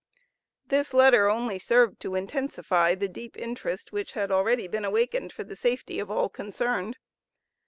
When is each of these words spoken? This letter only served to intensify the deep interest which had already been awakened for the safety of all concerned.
This 0.65 0.95
letter 0.95 1.29
only 1.29 1.59
served 1.59 1.99
to 1.99 2.15
intensify 2.15 2.95
the 2.95 3.07
deep 3.07 3.37
interest 3.37 3.91
which 3.91 4.13
had 4.13 4.31
already 4.31 4.67
been 4.67 4.83
awakened 4.83 5.31
for 5.31 5.43
the 5.43 5.55
safety 5.55 5.99
of 5.99 6.09
all 6.09 6.27
concerned. 6.27 6.97